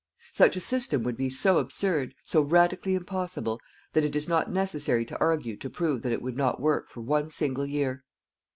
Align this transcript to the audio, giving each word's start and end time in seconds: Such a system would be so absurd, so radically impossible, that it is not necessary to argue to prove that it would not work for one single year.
Such 0.31 0.55
a 0.55 0.59
system 0.61 1.03
would 1.03 1.15
be 1.15 1.29
so 1.29 1.59
absurd, 1.59 2.15
so 2.23 2.41
radically 2.41 2.95
impossible, 2.95 3.59
that 3.93 4.03
it 4.03 4.15
is 4.15 4.27
not 4.27 4.51
necessary 4.51 5.05
to 5.05 5.19
argue 5.19 5.55
to 5.57 5.69
prove 5.69 6.01
that 6.01 6.11
it 6.11 6.23
would 6.23 6.37
not 6.37 6.59
work 6.59 6.89
for 6.89 7.01
one 7.01 7.29
single 7.29 7.67
year. 7.67 8.03